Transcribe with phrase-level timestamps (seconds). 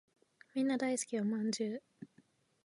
[0.55, 1.79] みんな大好きお饅頭